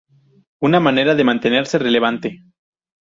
[0.61, 2.41] Una manera de mantenerse relevante".